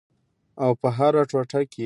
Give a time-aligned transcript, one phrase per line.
[0.63, 1.79] او په هره ټوټه کې یې